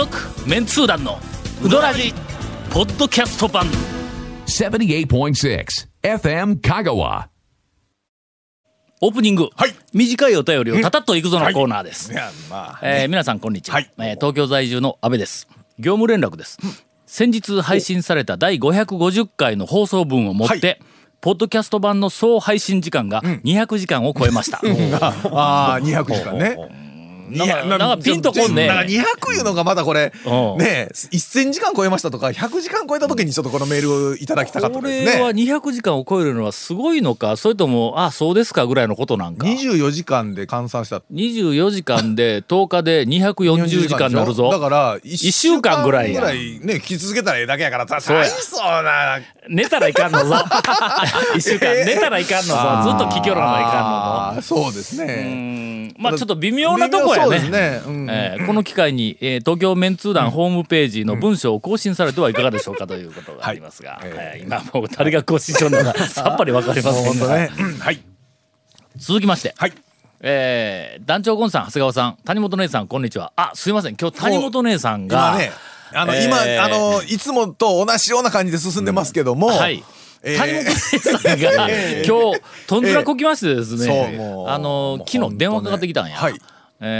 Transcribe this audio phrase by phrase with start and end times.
[0.00, 0.16] 続
[0.48, 1.18] メンツー団の
[1.62, 2.14] ウドラジ
[2.70, 3.66] ポッドキャスト版。
[4.46, 5.66] 78.6
[6.02, 7.26] FM Kagawa.
[9.02, 9.74] オープニング、はい。
[9.92, 12.16] 短いお便りをたたっといくぞのコーナーです、い。
[12.16, 12.80] やまあ。
[12.82, 13.90] えー皆さんこんにちは、はい。
[13.98, 15.46] えー東京在住の安倍です。
[15.78, 16.56] 業務連絡です、
[17.04, 20.80] 先日配信された第550回の放送分をもって、はい。
[21.20, 24.62] ポッドキャスト版の総配信時間が200時間を超えました、
[25.36, 26.56] ああ200時間ね
[27.30, 28.66] なんかなんかピンとこんね。
[28.66, 30.58] なんか200いうのがまだこれうん。
[30.58, 39.46] ね1000時間超えましたとか100時間超えた時にちょっとこのメールをいただきたかったこですれはね200時間を超えるのはすごいのかそれともあそうですかぐらいのことなんか。
[39.46, 41.02] 24時間で換算した。
[41.12, 44.50] 24時間で 10日で240時間になるぞ。
[44.50, 46.60] だから1一週間ぐらいやぐらい。
[46.60, 49.20] ね聞き続けたらええだけやから大そうな
[49.50, 50.36] 寝たらいかんのぞ。
[51.36, 51.74] 一週間。
[51.84, 52.98] 寝たらいかんのぞ。
[52.98, 54.62] ずっと聞きょらないかんのぞ。
[54.62, 55.94] そうですうねん。
[55.98, 57.40] まあちょっと微妙なとこやね。
[57.50, 57.82] ね。
[57.84, 58.06] うん。
[58.08, 64.02] えーこの機会に、えー東京メンツー団ホームページの文章を更新されてはいかがでしょうかということがありますが、はい。
[64.04, 64.42] えー。
[64.44, 67.18] 今もう誰が更新しようのか さっぱりわかりません。
[67.18, 67.50] が、ね。
[67.58, 67.78] うん。
[67.78, 68.00] はい。
[68.96, 69.72] 続きまして、はい。
[70.20, 73.32] えー団長ゴンさん長谷川さん谷本姉さんこんにちは。
[73.34, 73.96] あすいません。
[74.00, 75.52] 今日谷本姉さんが今ね
[75.92, 76.24] あの、えー。
[76.24, 79.82] 今あのいつもと同じような感じで進んでますけども、はい、
[80.22, 80.38] えー。
[80.38, 81.68] 谷本姉さんが
[82.04, 86.34] 今日とんずらこきましてですね、そうもうあの昨日電話かかってきたんや、はい。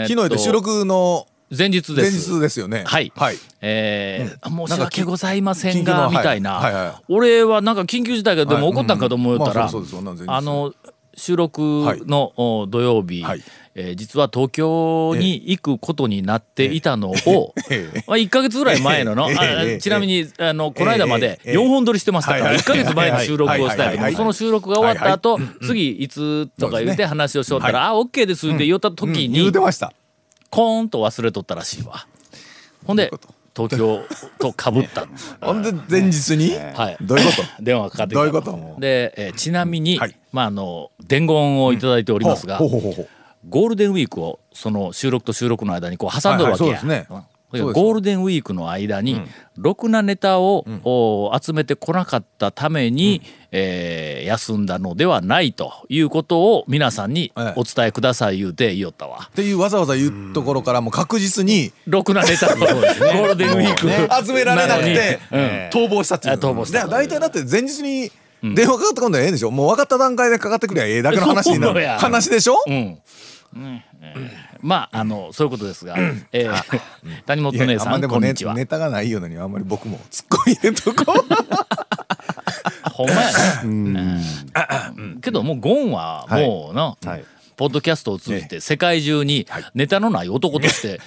[0.08, 2.84] 昨日で収録の前日で前す日ですよね。
[2.86, 3.36] はい、はい。
[3.60, 4.68] えーうん。
[4.68, 6.94] 申し訳ございませんがみたいな、はいはいはい。
[7.08, 8.70] 俺はなんか緊急事態がでもはい。
[8.70, 10.72] 起こったんかと思ったら、あの
[11.20, 11.60] 収録
[12.06, 13.42] のお土曜日、はい。
[13.74, 19.28] えー実は東京に行くことになっていたのを、ええ まあ、1か月ぐらい前のの、
[19.80, 22.62] ちなみにあのこの間までええ4本撮りしてましたから、はいはい。
[22.62, 25.66] 1か月前に収録をしたいその収録が終わった後、はい。
[25.66, 29.92] 次いつとか言って話をしよったら「あオッケーです」って言った時うんに、言うてました。
[30.50, 32.06] コーンと忘れとったらしいわ。
[32.84, 33.12] ほんで
[33.56, 34.00] 東京
[34.38, 35.06] とかぶった。
[35.40, 36.96] ほんで前日に、はい。
[37.00, 37.42] どういうこと？
[37.62, 38.20] 電話がかかってきた。
[38.20, 40.16] どういうことで、えーちなみに、はい。
[40.32, 43.08] まああの伝言をいただいておりますが、ほうほうほうほう。
[43.48, 46.70] ゴールデンウィークをその収録と収録の間にこう挟んどるわけや。
[46.72, 47.16] はいはいそうですね
[47.50, 49.20] ゴールデンウィークの間に、
[49.56, 53.22] ろくなネタを、お集めてこなかったために、
[53.52, 57.52] えー休んだのではないということを皆さんにええ。
[57.56, 59.26] お伝えください言うて言いよったわ。
[59.28, 62.60] っていうわざわざ言うところからもう確実にろくなネタに。
[62.62, 63.74] ゴールデンウィー
[64.20, 64.26] ク。
[64.26, 65.18] 集められなくて
[65.72, 66.34] 逃亡したっていう。
[66.34, 66.80] あ逃亡した。
[66.80, 68.12] だから大体だって前日に
[68.54, 69.50] 電話かかってこんのはええんでしょ。
[69.50, 71.84] もう分かった段階でかかってくりゃええだけの話になる。
[71.98, 72.54] 話でしょ？
[72.66, 72.98] うん。
[73.52, 74.30] ねえー
[74.60, 75.96] まああのそういうことですが、
[76.32, 76.80] えー
[77.26, 78.54] 谷本姉さんこんにちは。
[78.54, 81.24] ネタがないようのにあんまり僕も突っ込み入れとこう。
[82.90, 83.28] ほんまや
[83.64, 84.22] ね。
[84.96, 85.20] うん。
[85.20, 87.24] けどもうゴンはもうな、はい
[87.60, 90.98] ポッドキャストを通じて世界中にネタのない男として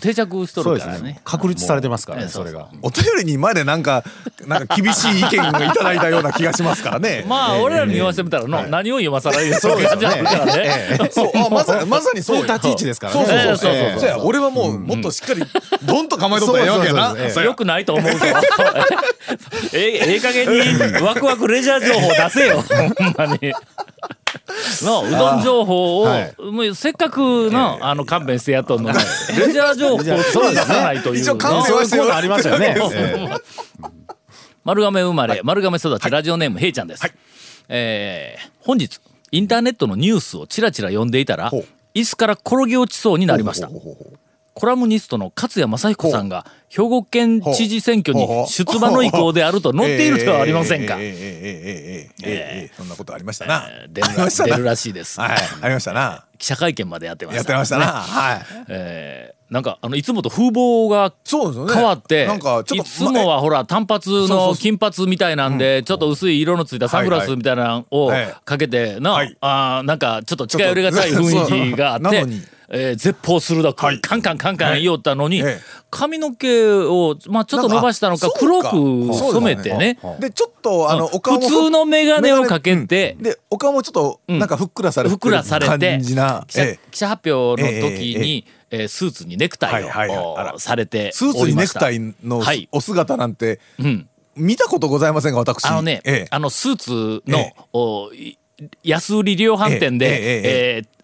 [0.00, 1.20] 定着しとるからね。
[1.24, 2.68] 確立されてますからええねそれが。
[2.80, 4.04] お便りにまでなんか
[4.46, 7.24] なんか厳しい意見がいただいたような気がしますからね。
[7.28, 11.10] まあ俺らに言わせてみたらの、何を今更言うそう感じあるからね。
[11.10, 13.26] そう あまさまさにそうよ立ち位置ですからね。
[13.26, 14.00] そうそうそうええ。
[14.00, 15.42] そう俺はもうもっとしっかり
[15.82, 17.08] ドンと構えとったらええわけやな。
[17.08, 17.30] そうそうそうそう。
[17.32, 18.18] そうやよくないと思うぞ。
[19.74, 22.62] ええええ加減にワクワクレジャー情報出せよ。
[22.96, 23.52] ほんまに。
[24.82, 26.34] のうどん情報を、はい。
[26.38, 27.18] もうせっかく
[27.50, 28.98] の、あの勘弁してやっとんのに
[29.38, 31.20] レジャー情報をそう出さないという。
[31.20, 32.76] 一応関の西はしてありましたよね。
[32.94, 33.86] ええ。
[34.64, 37.12] 丸亀生まれ、丸亀育ち、ラジオネームへいちゃんです、
[37.68, 39.00] えー本日
[39.30, 41.52] インターネットのニュースをちらちら読んでいたら
[41.94, 43.68] 椅子から転げ落ちそうになりました。
[43.68, 44.18] ほうほうほう
[44.58, 50.94] コラムニストの勝谷正彦さんが兵庫県知事選挙に出馬の意向であると載っているではありませんか？
[50.94, 53.68] そんなことありましたな。
[53.90, 55.20] 出るらしいです。
[55.20, 56.24] はい、ありましたな。
[56.38, 57.84] 記者会見までやってました、やってましたな。
[58.00, 58.42] はい。
[58.68, 68.10] えーなんかあのいつもと風貌が変わって、ね、なんかちょっといつもはほら単髪の金髪みたいなんでちょっと薄い色のついたサングラスみたいなのを
[68.44, 72.55] かけてな、はい、あなんかちょっと近寄りがたい雰囲気があって。
[72.68, 74.00] えー、絶法鋭く、はい。
[74.00, 75.60] カンカンカンカン言おったのに、ええ。
[75.90, 79.98] 髪の毛を、まあ、ちょっと伸ばしたのか黒く染めてね。
[80.18, 83.22] でちょっとあのお顔普も通の眼鏡をかけて、うん。
[83.22, 86.44] でお顔もちょっとなんかふっくらされてるふっくらされて感じな。
[86.48, 92.68] 記者発表の時ええに、えースーツにネクタイを、はいはいされてスーツにネクタイのはい。
[92.72, 95.64] お姿なんてうん、見たことございませんが私。
[95.66, 96.26] あのね、ええ。
[96.30, 96.90] あのスーツ
[97.30, 97.54] の、ええ。
[97.72, 98.38] おい
[98.82, 100.76] 安売り量販店で、ええええ。
[100.78, 100.95] えー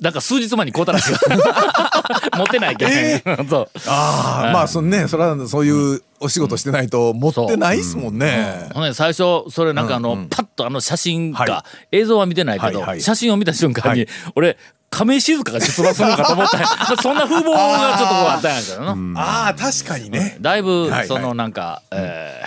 [0.00, 1.12] なんか数日前に買うたらしい。
[1.12, 1.18] わ
[2.36, 3.70] 持ってないけん、そう。
[3.86, 8.68] ああまあそのねそれはそういうお仕事してないと持ってないっすもんね。
[8.94, 13.00] 最初それなんかあの、パッとあの写真が、は映像は見てないけど、はいはい。
[13.00, 14.08] 写真を見た瞬間に、はい。
[14.34, 14.56] 俺
[14.90, 16.58] 亀井静香が出馬するのかと思った。
[17.02, 19.20] そんな風貌がちょっとこうあったんやけどな。
[19.20, 20.36] ああ確かにね。
[20.40, 21.08] だいぶはいはい。
[21.08, 22.42] そのなんか、え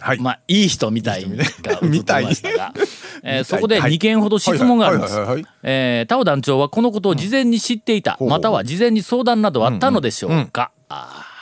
[0.00, 0.20] ーはい。
[0.20, 1.30] まあいい人みたいが
[1.72, 2.72] 映ってみたいましたが、
[3.24, 5.14] えーそこで2件ほど質問があります。
[5.16, 5.28] はいはい。
[5.28, 5.52] はいはい。
[5.62, 10.70] えータオ団長はこのことを事前に知っていた、ほうまたは事前に相談などあったのでしょうか。
[10.88, 11.36] あー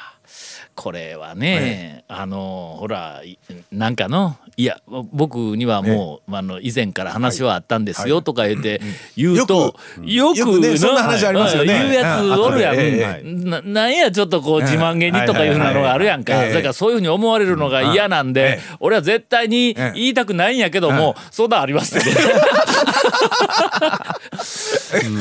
[0.76, 3.38] これはね、あのほらい
[3.70, 4.80] なんかのいや
[5.12, 8.80] 僕にはもう、あの以前から話はあったんですよとか言って
[9.16, 11.78] 言うと、よくよくねそんな話ありますよね。
[11.80, 22.16] 言うやつおるやん、ななんやちょっとこう自慢げにとかいうふうなのがあるやんか、だからそういうふうに思われるのが嫌なんで、俺は絶対に言いたくないんやけども、そんなんありますってね。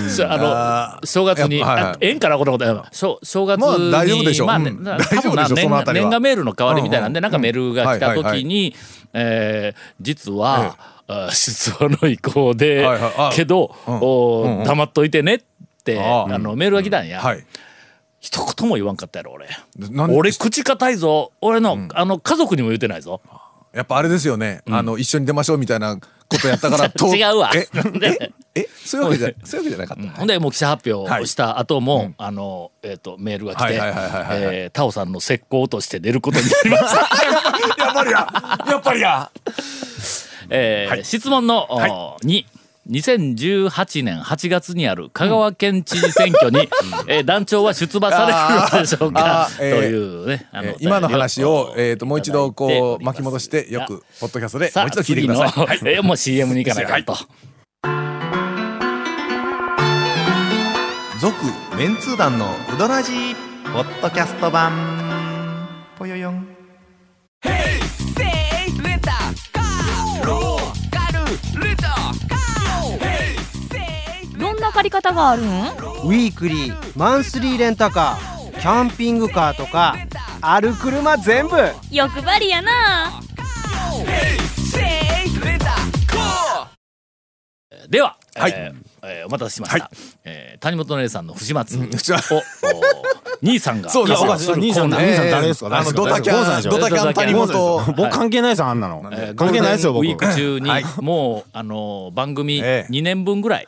[0.10, 4.48] しああの正月に、はええんかなこのこと正正月に、まあ大丈夫でしょう。
[4.48, 8.76] まあ年賀メールの代わりみたいなんで、なんかメールが来た時に、
[9.24, 10.78] えー実は、
[11.08, 13.14] あ出馬の意向で、はいはい。
[13.18, 15.40] あけど、お黙っといてねっ
[15.84, 17.46] て、ああのメールが来たんや、はい。
[18.20, 19.48] 一言も言わんかったやろ俺。
[20.16, 21.34] 俺口堅いぞ。
[21.42, 23.20] 俺の,、あの家族にも言うてないぞ
[23.74, 27.52] やっぱあれですよね、あの一緒に出ましょうみたいなことやったから と違うわ。
[27.56, 27.68] え
[28.00, 37.84] で ええそういうわけじゃ そういうわけじゃなかった、ほんでもう記者発表をした後も、あの、えっ、と、メールが来て、タオさんの石膏として出ることになりました。
[37.84, 38.68] やっぱりや。
[38.68, 39.32] やっぱりや。
[40.50, 42.46] えー質問の、お2。
[42.90, 46.68] 2018年8月にある香川県知事選挙に、
[47.08, 49.44] えー団長は出馬されるのでしょうか？
[49.46, 55.52] あーとえーいうね、あえー今の話を、えー、ともう一度こう巻き戻してよくポッドキャストでさあもう一度聞いてください。
[55.52, 55.80] 次のはい。
[55.96, 57.16] えーもう CM に行かないかんと。
[61.22, 61.36] 続
[61.78, 63.36] メンツー団のウドラジー
[63.74, 64.74] ポッドキャスト版。
[65.98, 66.53] ぽよよん
[74.84, 75.46] り方があるん？
[75.46, 79.98] ウィークリーマンスリーレンタカーキャンピングカーとか
[80.42, 81.58] ある車全部。
[81.92, 83.20] 欲張りやな。
[87.90, 88.54] では、はい。
[88.56, 89.92] えーえーお待たせしました、
[90.24, 92.42] えー谷本姉さんの不始末を、じゃあお
[93.42, 93.90] 兄さんが。
[93.90, 94.52] そうですいやおかしい。
[94.54, 95.08] 兄さん誰
[95.48, 95.78] ですか？
[95.80, 97.94] あのドタキャンドタキャン谷本。
[97.96, 99.02] 僕関係ないですよあんなの。
[99.12, 100.06] えー関係ないですよ僕。
[100.06, 100.86] ウィーク中に、はい。
[101.02, 102.92] もうあのー番組ええ。
[102.92, 103.68] 2年分ぐらい、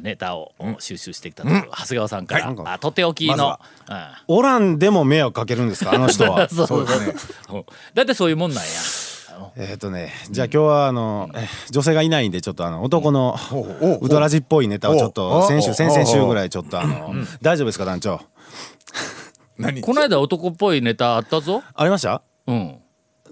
[0.00, 2.56] ネタを収集してきたと長谷川さんから、はい。
[2.74, 3.58] あとっておきの、
[4.28, 5.92] オランでも迷惑かけるんですか？
[5.94, 6.48] あの人は。
[6.50, 7.14] そうですね。
[7.52, 7.64] うん
[7.94, 8.70] だってそういうもんなんや
[9.56, 13.36] えっとねじゃあ今日はあのえ女性がいないんでちょっとあの男の
[14.00, 17.12] ウドラジっぽいネタをちょっと先週先々週ぐらいちょっとあの
[17.42, 18.20] 大丈夫ですか団長？
[19.58, 19.80] 何？
[19.80, 21.62] この間男っぽいネタあったぞ。
[21.74, 22.22] ありました？
[22.46, 22.76] うん。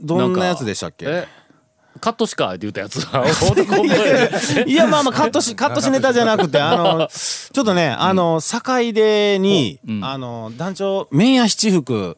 [0.03, 1.07] どんなやつでしたっけ？
[1.09, 1.27] え
[2.01, 2.97] カットしかって言ったやつ。
[4.67, 10.05] いいやまあまあカットしカットしネタじゃなくてあのちょっとねあの坂出にうん。
[10.05, 12.17] あの団長麺屋七福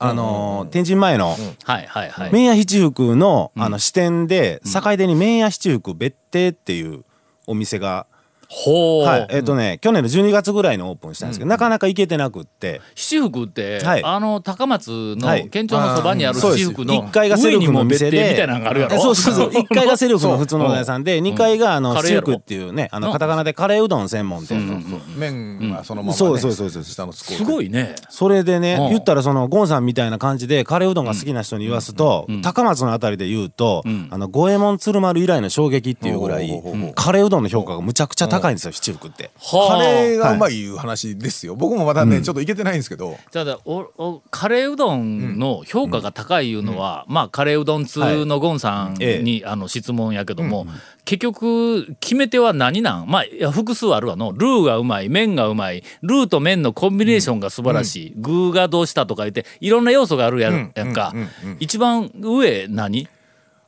[0.00, 2.32] あの天神前のはいはいはい。
[2.32, 7.04] 麺屋七福のあの支店で坂出に麺屋七福別邸っていう
[7.46, 8.06] お店が
[8.48, 9.26] ほう、はい。
[9.30, 12.80] えっとね去年の12月ぐらいにオープンしたんですけどなかなか行けてなくって。
[12.94, 14.04] 七福って、はい。
[14.04, 15.48] あの高松のはい。
[15.50, 18.96] 県庁のそばにある七福の1階がセルフの店でみたいなのがあるやろ？
[18.96, 19.50] えそうそうそう。
[19.52, 24.78] 1階がセルフの普通のうどん屋さんで2階があの七福っていうねあのカタカナでカレーうどん専門店の。
[25.16, 27.96] 麺はそのまま、ねそうそうそうそう下のすごいね。
[28.08, 28.88] それでね、うん。
[28.90, 34.08] 言ったらそのゴンさんみたいな感じでカレーうどんが好きな人に言わすと、高松のあたりで言うと、ん。
[34.10, 36.48] あの五右衛門鶴丸以来の衝撃っていうぐらい、
[36.94, 39.30] カレーうどんの評価がむちゃくちゃ高いんですよ七福って。
[39.38, 39.76] はあ。
[39.76, 43.16] カレーがうまいいう話ですよ、僕もまだね、ちょっといけてないんですけど。
[43.30, 50.66] じゃあおおカレーうどんの評価が高いいうのは、まあカレーうどん通のゴンさんに、あの質問やけども、
[51.04, 53.10] 結局決め手は何なん？
[53.10, 54.32] まあ複数あるわの。
[54.32, 61.14] ルーがうまい麺がうまいルーと麺のコンビネーションが素晴らしい、具がどうしたとか言っていろんな要素があるや,、ん、やんか、
[61.60, 63.08] 一番上何？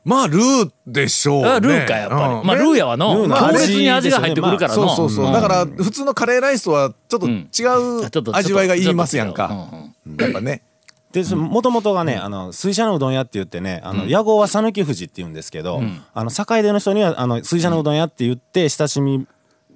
[0.03, 1.49] まあルーでしょうね。
[1.49, 2.47] あルーかやっぱり、うん。
[2.47, 3.15] まあルーやわの。
[3.15, 5.33] ルーの強烈に味が入ってくるからの、そうそうそう、ん。
[5.33, 9.69] だから普通のカレーライスとはちょっと違んちょっとう味わいがいりますやんか。
[10.19, 10.63] やっぱね。
[11.11, 15.81] でもともとがね、あの水車のうどん屋って言ってねあの、屋号は讃岐富士って言うんですけど、
[16.13, 19.27] あの坂出の人にはあの水車のうどん屋って言って親しみ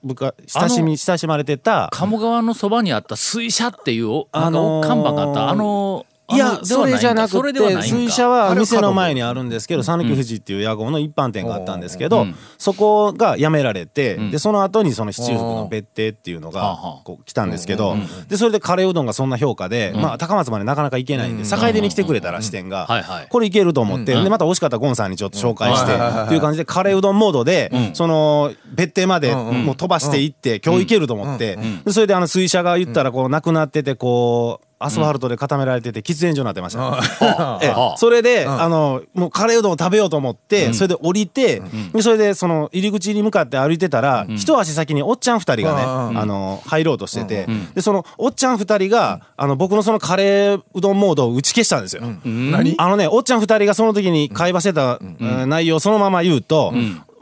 [0.05, 5.49] 深親しみ親しまれてた鴨川のそばにあった水車っていうおなんかあのー看板があった。
[5.49, 6.05] あの
[6.35, 12.27] いや、それじゃなくて、水車は店の前にあるんですけど、讃岐富士っていう屋号の一般店があったんですけど、
[12.57, 17.95] そこが辞められて、で、その後にその七福の別邸っていうのがこう来たんですけど、
[18.29, 22.85] で、それでカレーうどんがそんな評価で、まあ、高松までなかなか行けないんで、坂出に来てくれたら支店が
[23.29, 37.59] これいけると思って、で、また美味しかったらゴンさんにちょっと紹介して、っていう感じで、カレーうどんモードで、その、別邸までもう飛ばしていって、今日行けると思って、でそれであの水車が言ったら、こう、なくなってて、こう、アスファルトで固められてて喫煙所になってました。
[37.61, 37.73] ええ。
[37.97, 41.61] それで、あのもうカレーうどんを食べようと思って、それで降りて、
[41.93, 45.81] でそれでその入り口に向かって歩いてたら、一足先におっちゃん二人がね、
[46.19, 52.03] あの入ろうとしてて、でそのおっちゃん二人が、あの僕のそのカレーうどんモードを打ち消したんですよ。
[52.23, 52.75] 何？
[52.77, 56.73] あのねおっちゃん二人がその時に会話してた、えー内容をそのまま言うと、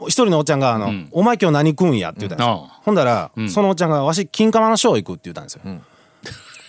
[0.02, 2.68] 一人のおっちゃんがあの、お前今日何食うんや」って言ったんですよ。
[2.70, 5.60] あほんだら、そのおっちゃんが「わし金釜のショー行く」って言ったんですよ。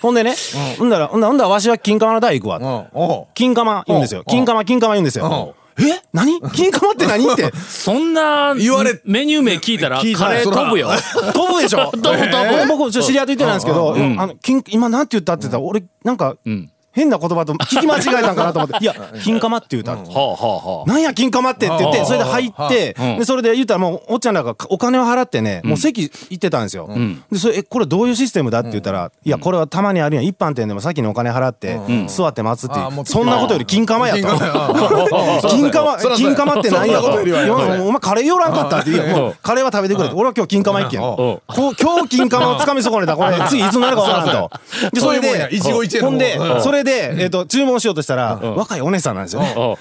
[0.02, 0.36] ほんでね、
[0.78, 3.26] ほんだらほんだらほんだらわしは金釜の台行くわ。
[3.34, 4.24] 金釜言うんですよ。
[4.28, 5.56] 金釜、金釜言うんですよ。
[5.78, 6.02] え？
[6.14, 6.40] 何？
[6.54, 7.52] 金釜って何って。
[7.68, 10.90] そんな言われメニュー名聞いたらカレー飛ぶよ。
[11.34, 11.92] 飛ぶでしょ。
[11.96, 12.68] 飛ぶ飛ぶ。
[12.68, 19.96] 僕、知り合いと言ってないんですけど、あの、金、今なんて言ったって言ったら、俺、なんか、ん変な言葉と聞き間違えたんかなと思って、 いや、金釜って言った。
[19.96, 23.20] なんや金釜ってって言って、はあそれで入って、うん。
[23.20, 26.90] で、それで言ったらもう、おっちゃんらがお金を払ってね、もう席行ってたんですよ。
[27.30, 30.26] で、それ、え、これどういうシステムだって言ったら、いや、これはたまにあるやん。
[30.26, 32.86] 一般店でも先にお金払って、座って待つっていう。
[32.86, 34.22] あーもうそんなことより金釜やと。
[34.22, 36.36] 金釜金釜、そらそうや。
[36.36, 37.08] 金釜って何やと。
[37.08, 38.92] お前カレー寄らんかったって。
[38.92, 40.16] 言うよもうカレーは食べてくれって。
[40.16, 41.00] 俺は今日金釜一軒。
[41.00, 43.16] 今日金釜をつかみ損ねた。
[43.18, 44.52] これ、次いつになるかわからんと。
[44.94, 46.62] で、それで、一期一会のほんでう、ん。
[46.62, 49.54] それで、えっと、注文しようとしたら、若いお姉さんなんですよね。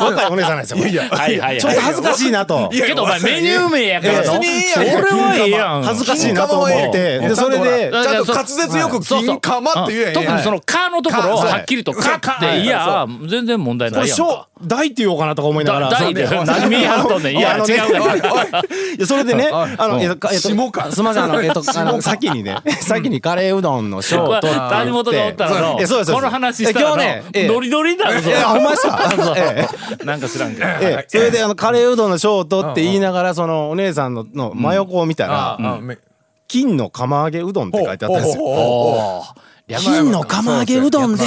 [0.00, 0.78] 若いお姉さんなんですよ。
[0.78, 1.08] いやいや。
[1.10, 2.70] はいはいちょっと恥ずかしいなと。
[2.70, 4.14] けどお前メニュー名やから。
[4.14, 4.20] の。
[4.20, 5.82] 別にいいやんそれはええやん。
[5.82, 7.18] 恥ずかしいなと思って。
[7.18, 14.48] で、それで、ちゃんと滑舌よく金釜って言えへん特にその「か」のところをはっきりと「か」っていや全然問題ないやんか。
[14.62, 15.90] 大って言おうかなとか思いながら。
[15.90, 17.36] だ大で 何見えはっとんねん。
[17.36, 17.66] いや違う
[19.06, 20.56] それでね、あの、えっと、すみ
[21.04, 24.76] ません、あの、えっと、先にね、先にカレーうどんのショーを取って。
[24.76, 26.12] 谷本がおったらのえそうです。
[26.12, 27.48] この話したら今日ねええ。
[27.48, 28.30] のノリノリになるぞ。
[28.30, 29.68] え、ほんまですかえ
[30.00, 30.04] え。
[30.04, 30.66] なんか知らんけど。
[30.66, 35.98] ええ、それであのカレーうどんのショートって言いながらそのお姉さんのの真横を見たらああめ
[36.48, 39.24] 金の釜揚げうどんって書いてあったんですよ。
[39.68, 41.24] 金の釜揚げうどんで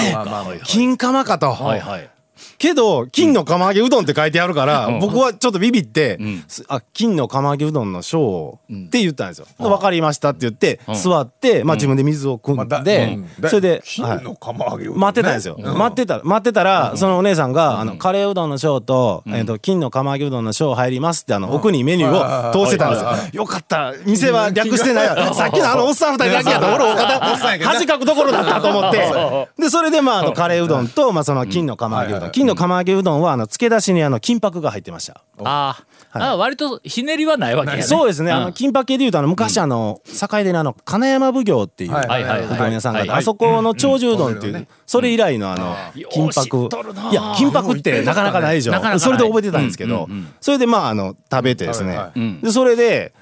[0.65, 1.51] 金釜かと。
[1.51, 2.09] はいはい。
[2.58, 5.00] けど金の釜揚げうどんって書いてあるから、うん。
[5.00, 6.43] 僕はちょっとビビって、ん。
[6.48, 9.29] すあ金の釜揚げうどんのショーって言ったん。
[9.29, 9.48] ですよ。
[9.60, 10.96] で分かりましたって言って、ん。
[10.96, 13.41] 座って、まあ、自分で水を汲んで、うん。
[13.41, 15.00] だそれで、はい金の釜揚げうどんね。
[15.00, 15.58] 待ってたんですよ。
[15.58, 23.03] 待ってた、待ってたら、そのお姉さんが、あの、カレーうどんのショーと、えっと、金の釜揚げうどんのショー入りますって、あの、奥にメニューを通してたんです
[23.36, 23.43] よ。
[23.43, 23.93] よかった。
[24.05, 25.34] 店は略してないわ。
[25.34, 26.75] さっきのあの おっさん二人だけやった。
[26.75, 29.10] 俺、お方、恥かくところだったと思って。
[29.62, 32.28] で、それで、まあ、あの、カレーうどんと、まあ、その、金の釜揚げうどん。
[32.29, 35.24] 金の釜揚げうどんは、あの、漬け出しに、あの、金箔が入ってました。
[35.43, 35.89] あー。
[36.12, 37.83] あ割とひねりはないわけやね。
[37.88, 38.31] そうですね。
[38.31, 38.53] あの、ん。
[38.53, 42.31] 金箔系で言うと、あの、昔、あの、境での、あの、金山奉行っていう、はいはいはい。
[42.31, 44.59] はいうどん屋さんがあそこの長寿うどんっていううん。
[44.59, 45.75] うん、それ以来のあの、
[46.09, 46.69] 金箔。
[47.12, 49.00] いや、金箔ってなかなかないでしょ。
[49.00, 51.89] それで覚えてたんですけどうんうんうん、それでまあ、あの、食べてですね。
[51.89, 52.19] はいはい。
[52.19, 52.41] ん。
[52.41, 53.13] で、それで、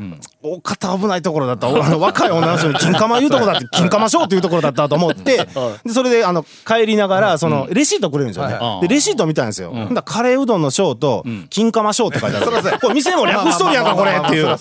[0.42, 1.68] お肩危ないところだった。
[1.68, 5.38] あの、若い女の人に 金釜言うところだって、金釜ショーっていうところだったと思って、
[5.84, 8.54] で、それで、あの、帰りながら、その、レシートくれるんですよね。
[8.54, 8.80] は。
[8.84, 9.72] いで、レシート見たんですよ。
[9.72, 12.80] ほんだらカレーうどんのショーと、金釜ショーって書いてあるんですよ。
[12.82, 14.58] これ店も略しとるやんか、これっていう。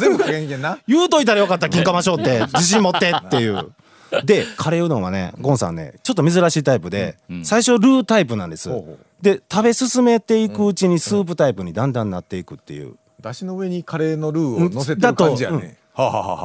[0.00, 0.78] 全部加減な。
[0.88, 2.40] 言うといたらよかった金釜ショーって。
[2.58, 3.72] 自信持ってっていう。
[4.24, 8.70] でカレーうどんはねゴンさんねちょっと珍しいタイプで、最初ルータイプなんです、
[9.20, 15.76] で食べ進めていくうちにスープタイプにだんだんなっていくっていう、だしの上にカレーのルーを乗せてる感じやね。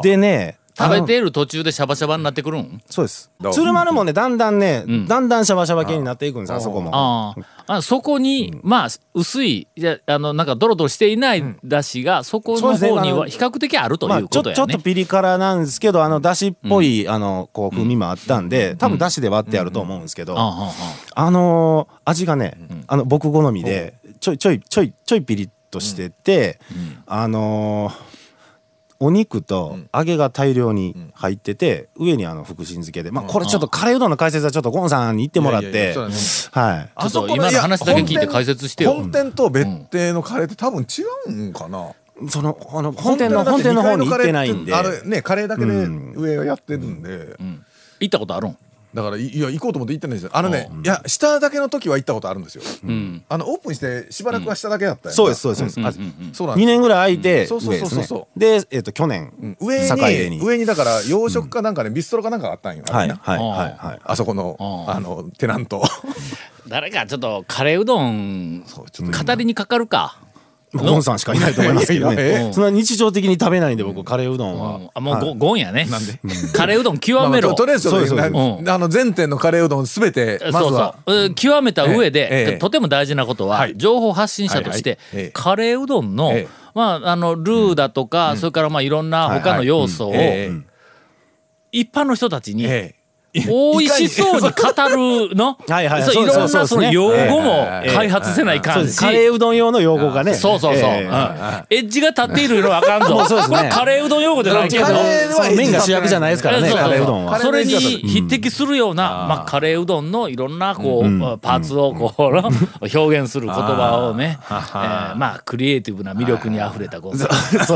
[0.02, 2.82] でね食べている途中でシャバシャバになってくるん？
[2.90, 3.32] そうです。
[3.52, 5.06] 鶴丸もねだんだんね、ん。
[5.08, 6.92] だんだんシャバシャバ系になっていくんですあそこも。
[6.94, 7.36] あ
[7.68, 14.74] ああそこに、まあ薄いいやあのなんかドロドロしていないだしが、そこの方には比較的あるとまあ、いうちょちょっことやね。
[14.74, 20.72] とピリ辛なんですけどあのだしっぽい、あのこう風味もあったんで、多分だしで割ってあると思うんですけど、あああ
[21.16, 26.60] ああのー味がね、あの僕好みでちょいちょいちょいちょいピリッとしてて、
[27.06, 28.11] あのー
[29.04, 36.16] お肉と揚げが大量に入ってて、上にあの福神漬けで、まあこれちょっとカレーうどんの解説はちょっとゴンさんに言ってもらっいやいやいてやそうだね。
[36.52, 37.10] はい。
[37.10, 38.94] ちょっと今の話だけ聞いて解説してよ。
[38.94, 41.94] 本店と別邸のカレーって多分違うんかな？
[42.30, 44.76] そのあの本店の本店の方に行ってないんで。
[44.76, 45.74] あれねカレーだけで
[46.16, 47.36] 上をやってるんで。
[48.00, 48.58] 行ったことあるん？
[48.94, 50.32] だからいいや行こうと思って行ってないんですよ。
[50.34, 52.62] あのねいや下だけの時は行ったことあるんですよ。
[52.84, 53.24] うん。
[53.30, 56.66] あのオープンしてしばらくは下だけだったよそうですそうですそうです、あ2そうなんです。
[56.68, 59.58] 年ぐらい空いてそうそうそうそで、えっと去年、うん。
[59.60, 60.42] 上境にに。
[60.42, 62.84] 上にだから洋食かなんかねビストロかなんかがあったんよ。
[62.90, 63.40] はいはいはい
[63.88, 64.00] はい。
[64.04, 64.58] あそこの
[64.88, 65.84] ああのテナント。
[66.68, 70.18] 誰かちょっとカレーうどん語りにかかるか、
[70.74, 72.52] ゴンさんしかいないと思いますけどね。
[72.54, 74.90] そんな日常的に食べないんで僕カレーうどんは、うん。
[74.94, 75.26] あもうはい。
[75.26, 75.86] ゴゴンやね。
[75.86, 76.20] なんで？
[76.54, 78.72] カレーうどん極めろ、あととりあえずちょっとそうですなそうです。
[78.72, 80.96] あの全店のカレーうどんすべてまずそうは
[81.36, 83.78] 極めた上で、とても大事なことは、はい。
[83.78, 84.98] 情報発信者として、
[85.34, 86.48] カレーうどんの、ええ。
[86.74, 90.72] まあ、あのルーだとか、それからまあいろんな他の要素を、ええ。
[91.74, 93.01] 一般の人たちに、ええ
[93.34, 95.58] 美味しそうに語るの？
[95.68, 96.04] はいはい。
[96.04, 100.34] そういろんなその用語もええ開発せないかんし、カレーうどん用の用語がね。
[100.34, 101.08] そうそうそう、エ
[101.70, 103.26] ッジが立っているのはあかんぞ。
[103.26, 103.58] そうですね。
[103.58, 104.86] これカレーうどん用語じゃないけど。
[105.56, 107.40] 麺が主役じゃないですからねカレーうどんは。
[107.40, 117.18] それに匹敵するような、まあ、カレーうどんのいろんなこう、パーツをこう、表現する言葉をね、えーまあクリエイティブな魅力にあふれたこう。
[117.18, 117.30] そう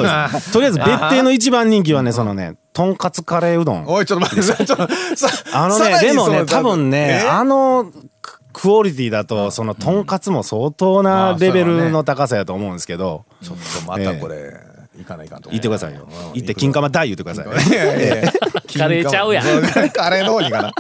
[0.04, 0.52] です。
[0.52, 3.86] とりあえず別邸の一番人気はねそのねとんかつカレーうどん。
[3.88, 7.28] おいちょっと待ってちょっとさあのねでもね多分ねえ？
[7.28, 7.90] あの
[8.22, 13.24] ククオリティだとそのとんかつも相当なレベルの高さやと思うんですけど。
[13.42, 14.54] ちょっとまたこれ
[14.98, 16.06] 行かないかんと言ってくださいよ。
[16.34, 17.46] 言って金玉大言ってください。
[18.78, 19.46] カレーちゃうやん。
[19.92, 20.74] カレーの方にかな。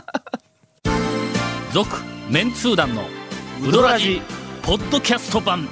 [1.71, 1.89] 続
[2.29, 3.03] メンツー団の
[3.65, 4.21] ウドラジ
[4.63, 5.69] ポッドキャスト版。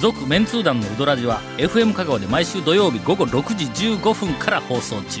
[0.00, 3.66] 続メンツー団のウドラジは FM 香川で毎週土曜日午後6時
[3.96, 5.20] 15分から放送中